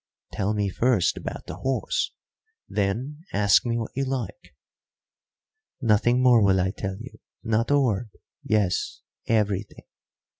[0.33, 2.11] "Tell me first about the horse,
[2.67, 4.55] then ask me what you like."
[5.79, 8.09] "Nothing more will I tell you not a word.
[8.43, 9.85] Yes, everything.